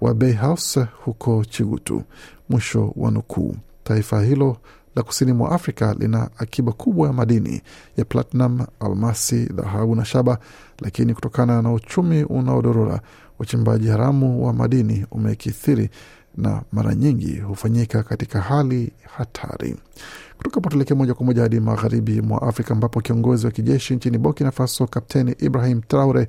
wa 0.00 0.14
Bay 0.14 0.32
House 0.32 0.86
huko 1.04 1.44
Chigutu. 1.44 2.02
Mwisho 2.48 2.92
wa 2.96 3.10
nukuu. 3.10 3.56
Taifa 3.84 4.22
hilo 4.22 4.56
la 4.96 5.02
kusini 5.02 5.32
mwa 5.32 5.50
Afrika 5.52 5.94
lina 5.98 6.30
akiba 6.38 6.72
kubwa 6.72 7.06
ya 7.06 7.12
madini 7.12 7.62
ya 7.96 8.04
platinum, 8.04 8.66
almasi, 8.80 9.44
dhahabu 9.44 9.94
na 9.94 10.04
shaba, 10.04 10.38
lakini 10.78 11.14
kutokana 11.14 11.62
na 11.62 11.72
uchumi 11.72 12.24
unaodorora, 12.24 13.00
uchimbaji 13.38 13.88
haramu 13.88 14.46
wa 14.46 14.52
madini 14.52 15.06
umekithiri 15.10 15.90
na 16.36 16.62
mara 16.72 16.94
nyingi 16.94 17.36
hufanyika 17.40 18.02
katika 18.02 18.40
hali 18.40 18.92
hatari. 19.16 19.76
Kutoka 20.36 20.54
hapo 20.54 20.68
tuelekee 20.70 20.94
moja 20.94 21.14
kwa 21.14 21.26
moja 21.26 21.42
hadi 21.42 21.60
magharibi 21.60 22.20
mwa 22.20 22.42
Afrika 22.42 22.74
ambapo 22.74 23.00
kiongozi 23.00 23.46
wa 23.46 23.52
kijeshi 23.52 23.94
nchini 23.96 24.18
Burkina 24.18 24.50
Faso 24.50 24.86
Kapteni 24.86 25.34
Ibrahim 25.38 25.80
Traore 25.80 26.28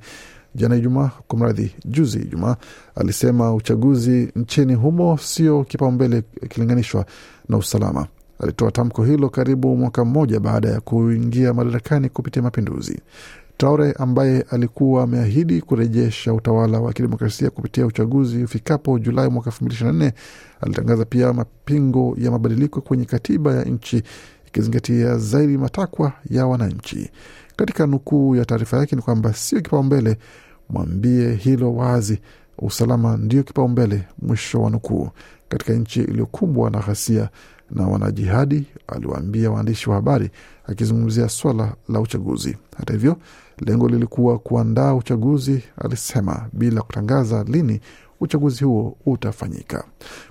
jana 0.54 0.76
Ijumaa, 0.76 1.10
kumradhi, 1.28 1.74
juzi 1.84 2.18
Ijumaa, 2.18 2.56
alisema 2.94 3.54
uchaguzi 3.54 4.32
nchini 4.36 4.74
humo 4.74 5.18
sio 5.18 5.64
kipaumbele 5.64 6.22
ikilinganishwa 6.42 7.06
na 7.48 7.56
usalama. 7.56 8.06
Alitoa 8.38 8.70
tamko 8.70 9.04
hilo 9.04 9.28
karibu 9.28 9.76
mwaka 9.76 10.04
mmoja 10.04 10.40
baada 10.40 10.68
ya 10.68 10.80
kuingia 10.80 11.54
madarakani 11.54 12.08
kupitia 12.08 12.42
mapinduzi. 12.42 13.00
Traore 13.56 13.92
ambaye 13.92 14.44
alikuwa 14.50 15.02
ameahidi 15.02 15.60
kurejesha 15.60 16.34
utawala 16.34 16.80
wa 16.80 16.92
kidemokrasia 16.92 17.50
kupitia 17.50 17.86
uchaguzi 17.86 18.44
ufikapo 18.44 18.98
Julai 18.98 19.28
mwaka 19.30 19.50
2024 19.50 20.12
alitangaza 20.60 21.04
pia 21.04 21.32
mapingo 21.32 22.16
ya 22.18 22.30
mabadiliko 22.30 22.80
kwenye 22.80 23.04
katiba 23.04 23.54
ya 23.54 23.62
nchi 23.64 24.02
ikizingatia 24.46 25.18
zaidi 25.18 25.58
matakwa 25.58 26.12
ya 26.30 26.46
wananchi. 26.46 27.10
Katika 27.56 27.86
nukuu 27.86 28.36
ya 28.36 28.44
taarifa 28.44 28.76
yake 28.76 28.96
ni 28.96 29.02
kwamba 29.02 29.32
sio 29.34 29.60
kipaumbele, 29.60 30.18
mwambie 30.68 31.34
hilo 31.34 31.74
wazi, 31.74 32.20
usalama 32.58 33.16
ndio 33.16 33.42
kipaumbele, 33.42 34.04
mwisho 34.22 34.62
wa 34.62 34.70
nukuu. 34.70 35.08
Katika 35.48 35.72
nchi 35.72 36.00
iliyokumbwa 36.00 36.70
na 36.70 36.78
ghasia 36.78 37.28
na 37.72 37.86
wanajihadi, 37.88 38.66
aliwaambia 38.88 39.50
waandishi 39.50 39.90
wa 39.90 39.96
habari 39.96 40.30
akizungumzia 40.66 41.28
swala 41.28 41.74
la 41.88 42.00
uchaguzi. 42.00 42.56
Hata 42.76 42.92
hivyo, 42.92 43.16
lengo 43.58 43.88
lilikuwa 43.88 44.38
kuandaa 44.38 44.94
uchaguzi, 44.94 45.62
alisema, 45.84 46.48
bila 46.52 46.82
kutangaza 46.82 47.44
lini 47.44 47.80
uchaguzi 48.20 48.64
huo 48.64 48.96
utafanyika. 49.06 49.84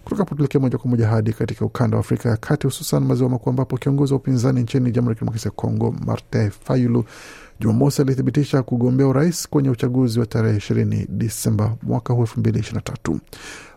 Kutoka 0.04 0.22
hapo 0.24 0.36
tuelekee 0.36 0.60
moja 0.60 0.78
kwa 0.78 0.90
moja 0.90 1.08
hadi 1.08 1.34
katika 1.34 1.66
ukanda 1.66 1.98
wa 1.98 2.02
Afrika 2.02 2.30
ya 2.30 2.38
Kati, 2.38 2.68
hususan 2.68 3.04
maziwa 3.04 3.30
makuu, 3.30 3.50
ambapo 3.50 3.78
kiongozi 3.78 4.14
wa 4.14 4.20
upinzani 4.20 4.62
nchini 4.62 4.92
Jamhuri 4.92 5.12
ya 5.12 5.16
Kidemokrasia 5.16 5.50
ya 5.50 5.56
Kongo 5.56 5.96
Martin 6.06 6.50
Fayulu 6.50 7.06
Jumamosi 7.62 8.01
alithibitisha 8.01 8.63
kugombea 8.63 9.08
urais 9.08 9.50
kwenye 9.50 9.70
uchaguzi 9.70 10.20
wa 10.20 10.25
tarehe 10.25 10.58
ishirini 10.58 11.06
Disemba 11.10 11.75
mwaka 11.84 12.13
huu 12.13 12.22
elfu 12.22 12.39
mbili 12.39 12.60
ishirini 12.60 12.75
na 12.86 12.94
tatu. 12.94 13.20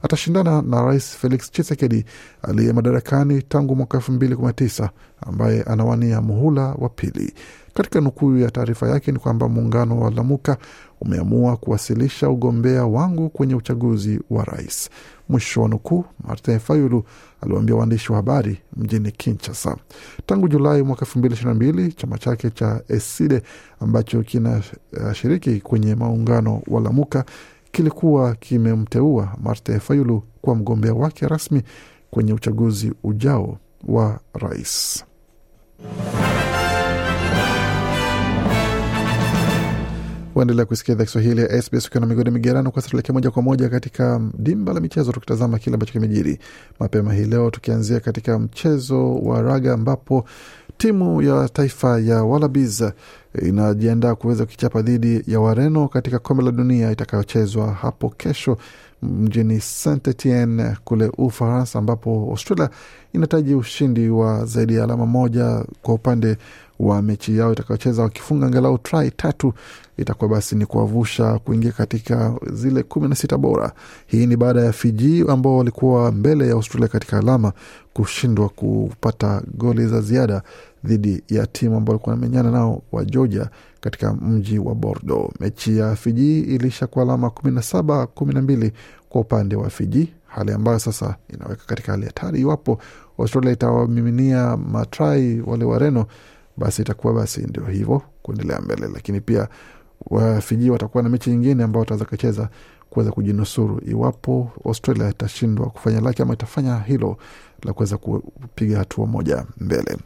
Atashindana 0.02 0.62
na 0.62 0.82
Rais 0.82 1.16
Felix 1.16 1.50
Chisekedi 1.50 2.04
aliye 2.42 2.72
madarakani 2.72 3.42
tangu 3.42 3.76
mwaka 3.76 3.98
elfu 3.98 4.12
mbili 4.12 4.36
kumi 4.36 4.46
na 4.46 4.52
tisa 4.52 4.90
ambaye 5.20 5.62
anawania 5.62 6.20
muhula 6.20 6.62
wa 6.62 6.88
pili. 6.88 7.34
Katika 7.74 8.00
nukuu 8.00 8.36
ya 8.38 8.50
taarifa 8.50 8.88
yake 8.88 9.12
ni 9.12 9.18
kwamba 9.18 9.48
muungano 9.48 10.00
wa 10.00 10.10
Lamuka 10.10 10.56
umeamua 11.04 11.56
kuwasilisha 11.56 12.28
ugombea 12.30 12.86
wangu 12.86 13.28
kwenye 13.30 13.54
uchaguzi 13.54 14.20
wa 14.30 14.44
rais. 14.44 14.90
Mwisho 15.28 15.62
wa 15.62 15.68
nukuu. 15.68 16.04
Martin 16.28 16.58
Fayulu 16.58 17.04
aliwaambia 17.40 17.76
waandishi 17.76 18.12
wa 18.12 18.16
habari 18.16 18.58
mjini 18.76 19.10
Kinshasa. 19.12 19.76
Tangu 20.26 20.48
Julai 20.48 20.82
mwaka 20.82 21.00
elfu 21.06 21.18
mbili 21.18 21.34
ishirini 21.34 21.58
na 21.58 21.64
mbili 21.72 21.92
chama 21.92 22.18
chake 22.18 22.50
cha 22.50 22.82
Eside 22.88 23.42
ambacho 23.80 24.22
kinashiriki 24.22 25.60
kwenye 25.60 25.94
maungano 25.94 26.62
wa 26.66 26.80
Lamuka 26.80 27.24
kilikuwa 27.72 28.34
kimemteua 28.34 29.36
Martin 29.42 29.80
Fayulu 29.80 30.22
kuwa 30.42 30.56
mgombea 30.56 30.94
wake 30.94 31.28
rasmi 31.28 31.62
kwenye 32.10 32.32
uchaguzi 32.32 32.92
ujao 33.04 33.58
wa 33.86 34.20
rais. 34.34 35.04
Waendelea 40.34 40.64
kusikia 40.64 40.94
idhaa 40.94 41.04
Kiswahili 41.04 41.40
ya 41.40 41.62
SBS 41.62 41.86
ukiwa 41.86 42.00
na 42.00 42.06
migodi 42.06 42.30
migerano. 42.30 42.70
Kwa 42.70 42.82
tuelekea 42.82 43.12
moja 43.12 43.30
kwa 43.30 43.42
moja 43.42 43.68
katika 43.68 44.20
dimba 44.38 44.72
la 44.72 44.80
michezo, 44.80 45.12
tukitazama 45.12 45.58
kile 45.58 45.74
ambacho 45.74 45.92
kimejiri 45.92 46.38
mapema 46.80 47.14
hii 47.14 47.24
leo, 47.24 47.50
tukianzia 47.50 48.00
katika 48.00 48.38
mchezo 48.38 49.14
wa 49.14 49.42
raga 49.42 49.72
ambapo 49.72 50.24
timu 50.78 51.22
ya 51.22 51.48
taifa 51.48 52.00
ya 52.00 52.22
Wallabies 52.24 52.84
inajiandaa 53.42 54.14
kuweza 54.14 54.44
kukichapa 54.44 54.82
dhidi 54.82 55.22
ya 55.26 55.40
Wareno 55.40 55.88
katika 55.88 56.18
kombe 56.18 56.42
la 56.44 56.52
dunia 56.52 56.90
itakayochezwa 56.90 57.72
hapo 57.72 58.10
kesho 58.10 58.58
mjini 59.04 59.60
Saint 59.60 60.08
Etienne 60.08 60.76
kule 60.84 61.10
Ufaransa, 61.18 61.78
ambapo 61.78 62.26
Australia 62.30 62.70
inahitaji 63.12 63.54
ushindi 63.54 64.08
wa 64.08 64.44
zaidi 64.44 64.74
ya 64.74 64.84
alama 64.84 65.06
moja 65.06 65.64
kwa 65.82 65.94
upande 65.94 66.36
wa 66.80 67.02
mechi 67.02 67.38
yao 67.38 67.52
itakayocheza 67.52 68.02
wakifunga 68.02 68.46
angalau 68.46 68.78
try 68.78 69.10
tatu 69.10 69.52
itakuwa 69.98 70.30
basi 70.30 70.56
ni 70.56 70.66
kuwavusha 70.66 71.38
kuingia 71.38 71.72
katika 71.72 72.34
zile 72.52 72.82
kumi 72.82 73.08
na 73.08 73.14
sita 73.14 73.38
bora. 73.38 73.72
Hii 74.06 74.26
ni 74.26 74.36
baada 74.36 74.60
ya 74.60 74.72
Fiji 74.72 75.24
ambao 75.28 75.56
walikuwa 75.56 76.12
mbele 76.12 76.46
ya 76.46 76.52
Australia 76.52 76.88
katika 76.88 77.18
alama 77.18 77.52
kushindwa 77.92 78.48
kupata 78.48 79.42
goli 79.54 79.86
za 79.86 80.00
ziada 80.00 80.42
dhidi 80.84 81.22
ya 81.28 81.46
timu 81.46 81.76
ambao 81.76 81.92
walikuwa 81.92 82.16
namenyana 82.16 82.50
nao 82.50 82.82
wa 82.92 83.04
Georgia 83.04 83.48
katika 83.84 84.14
mji 84.14 84.58
wa 84.58 84.74
Bordeaux. 84.74 85.30
Mechi 85.40 85.78
ya 85.78 85.96
Fiji 85.96 86.40
ilisha 86.40 86.86
kwa 86.86 87.02
alama 87.02 87.30
kumi 87.30 87.54
na 87.54 87.62
saba 87.62 88.06
kumi 88.06 88.34
na 88.34 88.42
mbili 88.42 88.72
kwa 89.08 89.20
upande 89.20 89.56
wa 89.56 89.70
Fiji, 89.70 90.12
hali 90.26 90.52
ambayo 90.52 90.78
sasa 90.78 91.16
inaweka 91.34 91.64
katika 91.66 91.92
hali 91.92 92.06
hatari. 92.06 92.40
Iwapo 92.40 92.78
Australia 93.18 93.52
itawamiminia 93.52 94.56
matrai 94.56 95.40
wale 95.46 95.64
Wareno 95.64 96.06
basi 96.56 96.82
itakuwa 96.82 97.14
basi 97.14 97.40
ndio 97.40 97.64
hivyo 97.64 98.02
kuendelea 98.22 98.60
mbele, 98.60 98.88
lakini 98.94 99.20
pia 99.20 99.48
Wafiji 100.06 100.70
watakuwa 100.70 101.02
na 101.02 101.08
mechi 101.08 101.30
nyingine 101.30 101.64
ambao 101.64 101.80
wataweza 101.80 102.04
kucheza 102.04 102.48
kuweza 102.94 103.12
kujinusuru 103.12 103.80
iwapo 103.86 104.50
Australia 104.64 105.10
itashindwa 105.10 105.66
kufanya 105.70 106.00
lake 106.00 106.22
ama 106.22 106.34
itafanya 106.34 106.78
hilo 106.78 107.16
la 107.62 107.72
kuweza 107.72 107.96
kupiga 107.96 108.78
hatua 108.78 109.06
moja 109.06 109.44
mbele. 109.60 109.96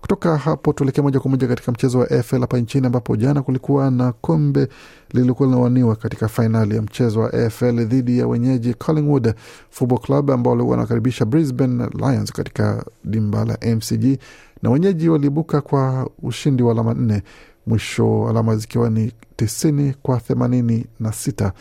Kutoka 0.00 0.36
hapo 0.38 0.72
tuelekee 0.72 1.02
moja 1.02 1.20
kwa 1.20 1.30
moja 1.30 1.48
katika 1.48 1.72
mchezo 1.72 1.98
wa 1.98 2.10
AFL 2.10 2.40
hapa 2.40 2.58
nchini, 2.58 2.86
ambapo 2.86 3.16
jana 3.16 3.42
kulikuwa 3.42 3.90
na 3.90 4.12
kombe 4.12 4.68
lilikuwa 5.12 5.48
linawaniwa 5.48 5.96
katika 5.96 6.28
fainali 6.28 6.76
ya 6.76 6.82
mchezo 6.82 7.20
wa 7.20 7.32
AFL 7.32 7.84
dhidi 7.84 8.18
ya 8.18 8.26
wenyeji 8.26 8.74
Collingwood 8.74 9.34
Football 9.70 9.98
Club 10.00 10.30
ambao 10.30 10.50
walikuwa 10.52 10.76
wanakaribisha 10.76 11.24
Brisbane 11.24 11.86
Lions 11.94 12.32
katika 12.32 12.84
dimba 13.04 13.44
la 13.44 13.58
MCG 13.76 14.18
na 14.62 14.70
wenyeji 14.70 15.08
waliibuka 15.08 15.60
kwa 15.60 16.10
ushindi 16.22 16.62
wa 16.62 16.72
alama 16.72 16.94
nne, 16.94 17.22
mwisho 17.66 18.28
alama 18.28 18.56
zikiwa 18.56 18.90
ni 18.90 19.12
tisini 19.36 19.94
kwa 20.02 20.20
themanini 20.20 20.86
na 21.00 21.12
sita 21.12 21.52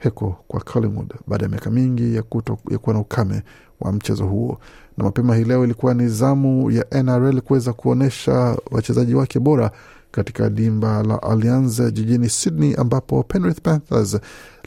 heko 0.00 0.36
kwa 0.48 0.60
Collingwood 0.60 1.14
baada 1.26 1.44
ya 1.44 1.48
miaka 1.50 1.70
mingi 1.70 2.16
ya, 2.16 2.22
kuto, 2.22 2.58
ya 2.70 2.78
kuwa 2.78 2.94
na 2.94 3.00
ukame 3.00 3.42
wa 3.80 3.92
mchezo 3.92 4.26
huo. 4.26 4.58
Na 4.98 5.04
mapema 5.04 5.36
hii 5.36 5.44
leo 5.44 5.64
ilikuwa 5.64 5.94
ni 5.94 6.08
zamu 6.08 6.70
ya 6.70 7.02
NRL 7.02 7.40
kuweza 7.40 7.72
kuonyesha 7.72 8.56
wachezaji 8.70 9.14
wake 9.14 9.38
bora 9.40 9.70
katika 10.10 10.50
dimba 10.50 11.02
la 11.02 11.22
Allianz 11.22 11.80
jijini 11.92 12.28
Sydney, 12.28 12.74
ambapo 12.74 13.22
Penrith 13.22 13.60
Panthers 13.60 14.18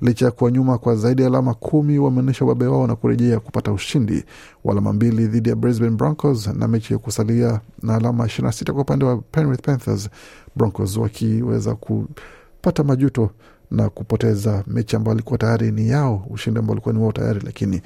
licha 0.02 0.26
ya 0.26 0.32
kuwa 0.32 0.52
nyuma 0.52 0.78
kwa 0.78 0.96
zaidi 0.96 1.22
ya 1.22 1.28
alama 1.28 1.54
kumi 1.54 2.00
wameonyesha 2.00 2.46
ubabe 2.46 2.66
wao 2.68 2.88
na 2.88 2.96
kurejea 2.96 3.40
kupata 3.40 3.72
ushindi 3.72 4.24
wa 4.64 4.72
alama 4.72 4.94
mbili 4.94 5.28
dhidi 5.28 5.50
ya 5.50 5.56
Brisbane 5.56 5.92
Broncos 5.96 6.48
na 6.48 6.68
mechi 6.68 6.94
ya 6.94 7.00
kusalia 7.00 7.60
na 7.82 7.96
alama 7.96 8.26
26 8.26 8.72
kwa 8.72 8.82
upande 8.82 9.06
wa 9.06 9.18
Penrith 9.18 9.62
Panthers, 9.62 10.10
Broncos 10.56 10.98
wakiweza 10.98 11.76
kupata 11.76 12.84
majuto 12.84 13.30
na 13.74 13.90
kupoteza 13.90 14.64
mechi 14.68 14.96
ambayo 14.96 15.14
alikuwa 15.14 15.38
tayari 15.40 15.72
ni 15.72 15.90
yao, 15.90 16.26
ushindi 16.30 16.60
ambao 16.60 16.74
alikuwa 16.74 16.94
ni 16.94 17.00
wao 17.02 17.12
tayari, 17.12 17.40
lakini 17.46 17.82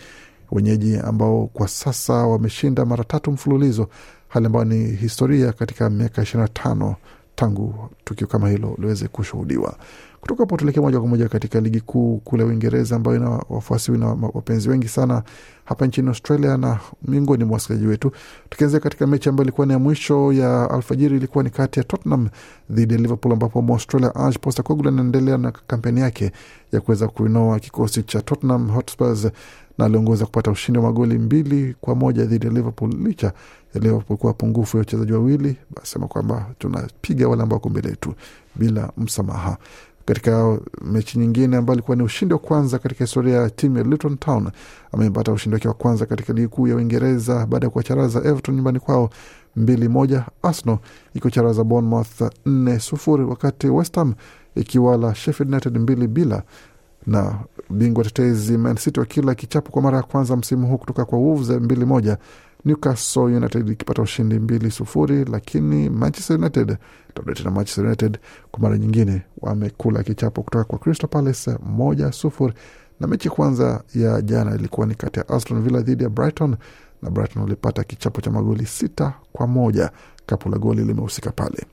wenyeji 0.51 0.97
ambao 0.97 1.47
kwa 1.53 1.67
sasa 1.67 2.13
wameshinda 2.13 2.85
mara 2.85 3.03
tatu 3.03 3.31
mfululizo, 3.31 3.89
hali 4.27 4.45
ambayo 4.45 4.65
ni 4.65 4.85
historia 4.95 5.51
katika 5.53 5.89
miaka 5.89 6.21
ishirini 6.21 6.41
na 6.41 6.47
tano 6.63 6.95
tangu 7.41 7.89
tukio 8.03 8.27
kama 8.27 8.49
hilo 8.49 8.75
liweze 8.79 9.07
kushuhudiwa. 9.07 9.75
Kutoka 10.21 10.43
hapo 10.43 10.57
tuelekee 10.57 10.81
moja 10.81 10.99
kwa 10.99 11.07
moja 11.07 11.29
katika 11.29 11.59
ligi 11.61 11.81
kuu 11.81 12.17
kule 12.17 12.43
Uingereza, 12.43 12.95
ambayo 12.95 13.17
ina 13.17 13.29
wafuasi 13.49 13.91
na 13.91 14.07
wapenzi 14.07 14.69
wengi 14.69 14.87
sana 14.87 15.23
hapa 15.65 15.87
nchini 15.87 16.07
Australia 16.07 16.57
na 16.57 16.79
miongoni 17.07 17.43
mwa 17.43 17.53
wasikilizaji 17.53 17.87
wetu. 17.89 18.11
Tukianzia 18.49 18.79
katika 18.79 19.07
mechi 19.07 19.29
ambayo 19.29 19.43
ilikuwa 19.45 19.67
ni 19.67 19.73
ya 19.73 19.79
mwisho 19.79 20.33
ya 20.33 20.69
alfajiri, 20.69 21.17
ilikuwa 21.17 21.43
ni 21.43 21.49
kati 21.49 21.79
ya 21.79 21.83
Tottenham 21.83 22.29
dhidi 22.69 22.93
ya 22.93 22.99
Liverpool, 22.99 23.33
ambapo 23.33 23.61
Mwaustralia 23.61 24.15
Ange 24.15 24.37
Postecoglou 24.41 24.93
anaendelea 24.93 25.37
na 25.37 25.51
kampeni 25.51 25.99
yake 25.99 26.31
ya 26.71 26.81
kuweza 26.81 27.07
kuinoa 27.07 27.59
kikosi 27.59 28.03
cha 28.03 28.21
Tottenham 28.21 28.69
Hotspurs 28.69 29.27
na 29.77 29.85
aliongoza 29.85 30.25
kupata 30.25 30.51
ushindi 30.51 30.79
wa 30.79 30.85
magoli 30.85 31.17
mbili 31.17 31.75
kwa 31.81 31.95
moja 31.95 32.25
dhidi 32.25 32.45
ya 32.47 32.53
Liverpool 32.53 32.93
licha 33.03 33.27
ya 33.73 33.81
Liverpool 33.81 34.17
kuwa 34.17 34.33
pungufu 34.33 34.77
ya 34.77 34.79
wachezaji 34.79 35.13
wawili. 35.13 35.57
asema 35.83 36.07
kwamba 36.07 36.45
tunapiga 36.59 37.27
wale 37.27 37.43
ambao 37.43 37.57
wako 37.57 37.69
mbele 37.69 37.89
yetu 37.89 38.13
bila 38.55 38.91
msamaha. 38.97 39.57
Katika 40.05 40.57
mechi 40.81 41.19
nyingine 41.19 41.57
ambayo 41.57 41.75
ilikuwa 41.75 41.97
ni 41.97 42.03
ushindi 42.03 42.33
wa 42.33 42.39
kwanza 42.39 42.79
katika 42.79 43.03
historia 43.05 43.37
ya 43.37 43.49
timu 43.49 43.77
ya 43.77 43.83
Luton 43.83 44.17
Town 44.17 44.49
amepata 44.91 45.31
ushindi 45.31 45.53
wake 45.55 45.67
wa 45.67 45.73
kwanza 45.73 46.05
katika 46.05 46.33
ligi 46.33 46.47
kuu 46.47 46.67
ya 46.67 46.75
Uingereza 46.75 47.45
baada 47.45 47.65
ya 47.65 47.69
kuwacharaza 47.69 48.19
Everton 48.19 48.55
nyumbani 48.55 48.79
kwao 48.79 49.09
mbili 49.55 49.87
moja. 49.87 50.25
Arsenal 50.43 50.77
ikiwacharaza 51.13 51.63
Bournemouth 51.63 52.21
nne 52.45 52.79
sufuri, 52.79 53.23
wakati 53.23 53.67
West 53.67 53.95
Ham 53.95 54.13
ikiwala 54.55 55.15
Sheffield 55.15 55.51
United 55.53 55.77
mbili 55.77 56.07
bila 56.07 56.43
na 57.07 57.35
bingwa 57.69 58.03
tetezi 58.03 58.57
Man 58.57 58.75
City 58.77 58.99
wakila 58.99 59.35
kichapo 59.35 59.71
kwa 59.71 59.81
mara 59.81 59.97
ya 59.97 60.03
kwanza 60.03 60.35
msimu 60.35 60.67
huu 60.67 60.77
kutoka 60.77 61.05
kwa 61.05 61.19
Wolves 61.19 61.49
mbili 61.49 61.85
moja 61.85 62.17
Newcastle 62.65 63.21
United 63.23 63.69
ikipata 63.69 64.01
ushindi 64.01 64.39
mbili 64.39 64.71
sufuri, 64.71 65.25
lakini 65.25 65.89
Manchester 65.89 66.37
United 66.37 66.77
tena 67.35 67.51
Manchester 67.51 67.85
United 67.85 68.19
kwa 68.51 68.59
mara 68.59 68.77
nyingine 68.77 69.21
wamekula 69.41 70.03
kichapo 70.03 70.43
kutoka 70.43 70.63
kwa 70.63 70.79
Crystal 70.79 71.09
Palace 71.09 71.57
moja 71.65 72.11
sufuri, 72.11 72.53
na 72.99 73.07
mechi 73.07 73.29
kwanza 73.29 73.83
ya 73.95 74.21
jana 74.21 74.55
ilikuwa 74.55 74.87
ni 74.87 74.95
kati 74.95 75.19
ya 75.19 75.29
Aston 75.29 75.61
Villa 75.61 75.81
dhidi 75.81 76.03
ya 76.03 76.09
Brighton 76.09 76.55
na 77.01 77.09
Brighton 77.09 77.43
walipata 77.43 77.83
kichapo 77.83 78.21
cha 78.21 78.31
magoli 78.31 78.65
sita 78.65 79.13
kwa 79.33 79.47
moja. 79.47 79.91
Kapu 80.25 80.49
la 80.49 80.57
goli 80.57 80.83
limehusika 80.83 81.31
pale. 81.31 81.65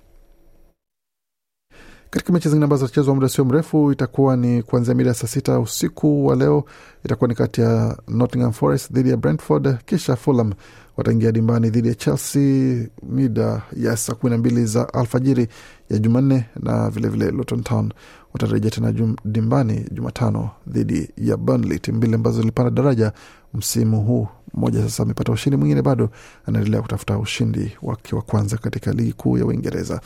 Katika 2.14 2.32
mechi 2.32 2.48
zingine 2.48 2.64
ambazo 2.64 2.86
zitachezwa 2.86 3.14
muda 3.14 3.28
sio 3.28 3.44
mrefu, 3.44 3.92
itakuwa 3.92 4.36
ni 4.36 4.62
kuanzia 4.62 4.94
mida 4.94 5.08
ya 5.08 5.14
saa 5.14 5.26
sita 5.26 5.58
usiku 5.60 6.26
wa 6.26 6.36
leo, 6.36 6.64
itakuwa 7.04 7.28
ni 7.28 7.34
kati 7.34 7.60
ya 7.60 7.98
Nottingham 8.08 8.52
Forest 8.52 8.92
dhidi 8.92 9.10
ya 9.10 9.16
Brentford, 9.16 9.78
kisha 9.84 10.16
Fulham 10.16 10.52
wataingia 10.96 11.32
dimbani 11.32 11.70
dhidi 11.70 11.88
ya 11.88 11.94
Chelsea 11.94 12.86
mida 13.02 13.62
ya 13.76 13.96
saa 13.96 14.14
kumi 14.14 14.30
na 14.30 14.38
mbili 14.38 14.66
za 14.66 14.94
alfajiri 14.94 15.48
ya 15.90 15.98
Jumanne, 15.98 16.44
na 16.62 16.90
vilevile 16.90 17.30
Luton 17.30 17.62
Town 17.62 17.92
watarejea 18.32 18.70
tena 18.70 18.92
jum, 18.92 19.16
dimbani 19.24 19.86
Jumatano 19.92 20.50
dhidi 20.66 21.10
ya 21.16 21.36
Burnley, 21.36 21.78
timu 21.78 21.98
mbili 21.98 22.14
ambazo 22.14 22.40
zilipanda 22.40 22.70
daraja 22.70 23.12
msimu 23.54 24.00
huu. 24.00 24.28
Mmoja 24.54 24.82
sasa 24.82 25.02
amepata 25.02 25.32
ushindi, 25.32 25.56
mwingine 25.56 25.82
bado 25.82 26.10
anaendelea 26.46 26.82
kutafuta 26.82 27.18
ushindi 27.18 27.76
wake 27.82 28.16
wa 28.16 28.22
kwanza 28.22 28.56
katika 28.56 28.92
ligi 28.92 29.12
kuu 29.12 29.38
ya 29.38 29.46
Uingereza. 29.46 30.00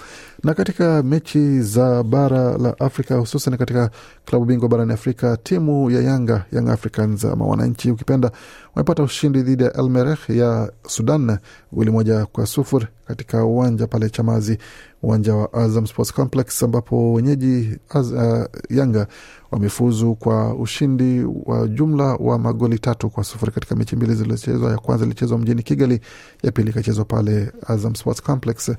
Na 0.45 0.55
katika 0.55 1.03
mechi 1.03 1.61
za 1.63 2.03
bara 2.03 2.59
la 2.59 2.81
Afrika, 2.81 3.15
hususan 3.17 3.57
katika 3.57 3.91
klabu 4.25 4.45
bingwa 4.45 4.69
barani 4.69 4.93
Afrika, 4.93 5.37
timu 5.37 5.91
ya 5.91 6.01
Yanga, 6.01 6.45
Young 6.53 6.69
Africans 6.69 7.25
ama 7.25 7.47
wananchi 7.47 7.91
ukipenda, 7.91 8.31
wamepata 8.75 9.03
ushindi 9.03 9.43
dhidi 9.43 9.65
ya 9.65 9.73
Elmereh 9.73 10.19
ya 10.29 10.73
Sudan 10.87 11.39
goli 11.73 11.91
moja 11.91 12.27
kwa 12.27 12.47
sufuri 12.47 12.87
katika 13.09 13.45
uwanja 13.45 13.87
pale 13.87 14.11
Chamazi, 14.11 14.59
uwanja 15.03 15.35
wa 15.35 15.53
Azam 15.53 15.87
Sports 15.87 16.13
Complex, 16.13 16.63
ambapo 16.63 17.13
wenyeji 17.13 17.79
az, 17.89 18.13
uh, 18.13 18.45
Yanga 18.71 19.07
wamefuzu 19.51 20.15
kwa 20.15 20.55
ushindi 20.55 21.25
wa 21.45 21.69
jumla 21.69 22.05
wa 22.05 22.39
magoli 22.39 22.79
tatu 22.79 23.11
kwa 23.11 23.25
sufuri 23.25 23.53
katika 23.53 23.77
mechi 23.77 23.97
mbili 23.97 24.15
zilizochezwa. 24.15 24.71
Ya 24.71 24.79
kwanza 24.79 25.05
ilichezwa 25.05 25.39
mjini 25.39 25.63
Kigali, 25.63 26.01
ya 26.43 26.53
pili 26.53 26.71
ikachezwa 26.71 27.05
pale 27.05 27.53
Azam 27.67 27.95
Sports 27.95 28.23
Complex, 28.23 28.71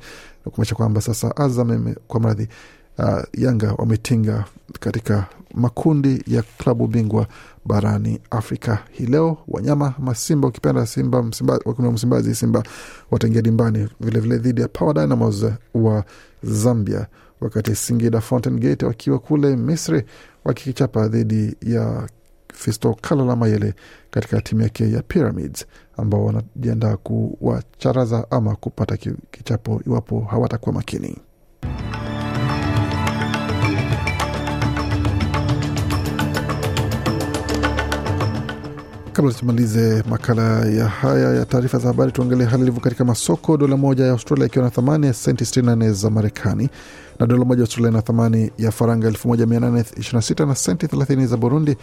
kumaanisha 0.43 0.75
kwamba 0.75 1.01
sasa 1.01 1.35
Azam 1.37 1.95
kwa 2.07 2.19
mradhi 2.19 2.47
uh, 2.97 3.19
Yanga 3.33 3.73
wametinga 3.77 4.45
katika 4.79 5.25
makundi 5.53 6.23
ya 6.27 6.41
klabu 6.57 6.87
bingwa 6.87 7.27
barani 7.65 8.19
Afrika 8.29 8.79
hii 8.91 9.05
leo. 9.05 9.37
Wanyama 9.47 9.93
masimba 9.99 10.47
ukipenda 10.47 10.85
Simba 10.85 11.17
wakiwa 11.65 11.91
Msimbazi, 11.91 12.35
Simba 12.35 12.63
wataingia 13.11 13.41
dimbani 13.41 13.87
vilevile 13.99 14.37
dhidi 14.37 14.61
ya 14.61 14.67
Power 14.67 14.93
Dynamos 14.95 15.45
wa 15.73 16.03
Zambia, 16.43 17.07
wakati 17.41 17.75
Singida 17.75 18.21
Fountain 18.21 18.59
Gate 18.59 18.85
wakiwa 18.85 19.19
kule 19.19 19.55
Misri 19.55 20.03
wakikichapa 20.45 21.07
dhidi 21.07 21.55
ya 21.61 22.09
Fisto 22.53 22.97
Kalala 23.01 23.35
Mayele 23.35 23.73
katika 24.11 24.41
timu 24.41 24.61
yake 24.61 24.91
ya 24.91 25.01
Pyramids 25.01 25.65
ambao 25.97 26.25
wanajiandaa 26.25 26.97
kuwacharaza 26.97 28.31
ama 28.31 28.55
kupata 28.55 28.97
kichapo 29.31 29.81
iwapo 29.87 30.19
hawatakuwa 30.19 30.73
makini. 30.75 31.17
Kabla 39.19 39.33
tumalize 39.33 40.03
makala 40.09 40.65
ya 40.65 40.87
haya 40.87 41.33
ya 41.33 41.45
taarifa 41.45 41.77
za 41.77 41.87
habari, 41.87 42.11
tuangalie 42.11 42.45
hali 42.45 42.63
ilivyo 42.63 42.81
katika 42.81 43.05
masoko. 43.05 43.57
Dola 43.57 43.77
moja 43.77 44.05
ya 44.05 44.11
Australia 44.11 44.45
ikiwa 44.45 44.65
na 44.65 44.71
thamani 44.71 45.07
ya 45.07 45.13
senti 45.13 45.43
64 45.43 45.91
za 45.91 46.09
Marekani, 46.09 46.69
na 47.19 47.27
dola 47.27 47.45
moja 47.45 47.59
ya 47.61 47.63
Australia 47.65 47.91
na 47.91 48.01
thamani 48.01 48.51
ya 48.57 48.71
faranga 48.71 49.09
1826 49.09 50.45
na 50.47 50.55
senti 50.55 50.85
30 50.85 51.25
za 51.27 51.37
Burundi, 51.37 51.77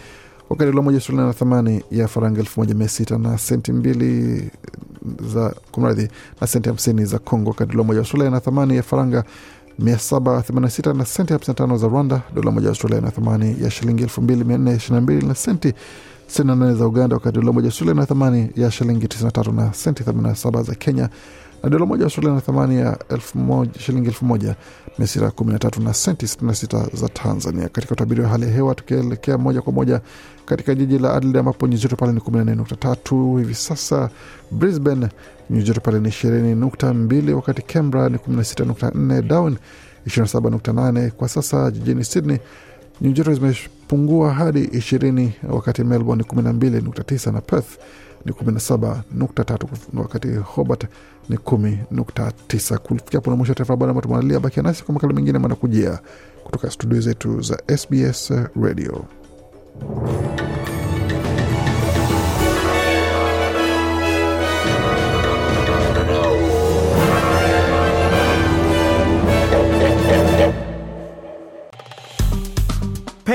wakati 0.50 0.70
dola 0.70 0.82
moja 0.82 0.94
ya 0.94 0.98
Australia 0.98 1.24
na 1.26 1.32
thamani 1.32 1.82
ya 1.90 2.08
faranga 2.08 2.42
1600 2.42 3.18
na 3.18 3.38
senti 3.38 3.72
mbili 3.72 4.50
za 5.32 5.54
kumradhi, 5.72 6.08
na 6.40 6.46
senti 6.46 6.70
50 6.70 7.04
za 7.04 7.18
Congo, 7.18 7.50
wakati 7.50 7.72
dola 7.72 7.84
moja 7.84 7.96
ya 7.96 8.00
Australia 8.02 8.30
na 8.30 8.40
thamani 8.40 8.76
ya 8.76 8.82
faranga 8.82 9.24
786 9.80 10.94
na 10.96 11.04
senti 11.04 11.34
55 11.34 11.76
za 11.78 11.88
Rwanda, 11.88 12.22
dola 12.34 12.50
moja 12.50 12.64
ya 12.66 12.70
Australia 12.70 13.00
na 13.00 13.10
thamani 13.10 13.56
ya 13.62 13.70
shilingi 13.70 14.04
2422 14.04 15.26
na 15.26 15.34
senti 15.34 15.74
68 16.28 16.74
za 16.74 16.86
Uganda, 16.86 17.16
wakati 17.16 17.38
dola 17.38 17.52
moja 17.52 17.66
Australia 17.68 17.94
na 17.94 18.06
thamani 18.06 18.50
ya 18.56 18.70
shilingi 18.70 19.06
93 19.06 19.52
na 19.54 19.72
senti 19.72 20.02
87 20.02 20.62
za 20.62 20.74
Kenya, 20.74 21.08
na 21.62 21.70
dola 21.70 21.86
moja 21.86 22.04
Australia 22.04 22.34
na 22.34 22.40
thamani 22.40 22.76
ya 22.76 22.98
elfu 23.08 23.38
moja, 23.38 23.80
shilingi 23.80 24.10
1613 24.10 25.82
na 25.82 25.94
senti 25.94 26.26
66 26.26 26.96
za 26.96 27.08
Tanzania. 27.08 27.68
Katika 27.68 27.92
utabiri 27.94 28.20
wa 28.20 28.28
hali 28.28 28.44
ya 28.44 28.50
hewa, 28.52 28.74
tukielekea 28.74 29.38
moja 29.38 29.62
kwa 29.62 29.72
moja 29.72 30.00
katika 30.46 30.74
jiji 30.74 30.98
la 30.98 31.12
Adelaide 31.14 31.38
ambapo 31.38 31.66
nyuzi 31.66 31.82
joto 31.82 31.96
pale 31.96 32.12
ni 32.12 32.20
14.3 32.20 33.38
hivi 33.38 33.54
sasa. 33.54 34.10
Brisbane 34.50 35.08
nyuzi 35.50 35.66
joto 35.66 35.80
pale 35.80 36.00
ni 36.00 36.08
20.2, 36.08 37.32
wakati 37.32 37.62
Canberra 37.62 38.08
ni 38.08 38.16
16.4, 38.16 39.22
Darwin 39.22 39.56
27.8 40.06 41.10
kwa 41.10 41.28
sasa. 41.28 41.70
Jijini 41.70 42.04
Sydney 42.04 42.38
nyuzi 43.00 43.14
Jersey 43.14 43.34
zimepungua 43.34 44.32
hadi 44.34 44.64
20, 44.66 45.28
wakati 45.48 45.84
Melbourne 45.84 46.24
ni 46.34 46.42
12.9 46.42 47.32
na 47.32 47.40
Perth 47.40 47.78
ni 48.24 48.32
17.3, 48.32 49.66
wakati 49.94 50.28
Hobart 50.28 50.84
ni 51.28 51.36
10.9. 51.36 52.78
Kufikia 52.78 53.18
hapo 53.18 53.30
na 53.30 53.36
mwisho 53.36 53.54
taarifa 53.54 53.72
habari 53.72 53.90
ambayo 53.90 54.02
tumeandalia. 54.02 54.40
Bakia 54.40 54.62
nasi 54.62 54.84
kwa 54.84 54.94
makala 54.94 55.12
mengine 55.12 55.38
manakujia 55.38 55.98
kutoka 56.44 56.70
studio 56.70 57.00
zetu 57.00 57.40
za 57.40 57.62
SBS 57.76 58.32
Radio. 58.62 59.04